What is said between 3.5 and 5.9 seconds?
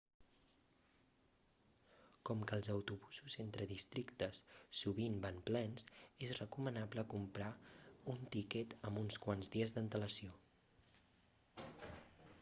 districtes sovint van plens